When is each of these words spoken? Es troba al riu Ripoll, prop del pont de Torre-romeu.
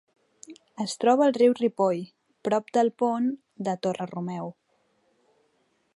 Es 0.85 0.95
troba 1.03 1.23
al 1.25 1.35
riu 1.37 1.53
Ripoll, 1.59 2.01
prop 2.49 2.73
del 2.79 2.91
pont 3.03 3.29
de 3.69 3.79
Torre-romeu. 3.85 4.51